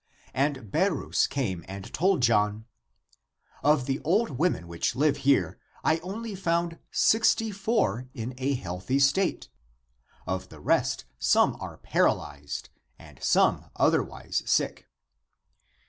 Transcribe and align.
And 0.33 0.71
Be 0.71 0.87
rus 0.89 1.27
came 1.27 1.63
and 1.67 1.93
told 1.93 2.23
John, 2.23 2.65
"Of 3.63 3.85
the 3.85 3.99
old 4.01 4.31
women 4.31 4.67
which 4.67 4.95
live 4.95 5.17
here, 5.17 5.59
I 5.83 5.99
only 5.99 6.33
found 6.33 6.79
sixty 6.89 7.51
four 7.51 8.09
in 8.15 8.33
a 8.39 8.55
healthy 8.55 8.97
state; 8.97 9.49
of 10.25 10.49
the 10.49 10.59
rest 10.59 11.05
some 11.19 11.55
are 11.59 11.77
paralyzed 11.77 12.69
and 12.97 13.21
some 13.21 13.69
otherwise 13.75 14.41
sick." 14.47 14.87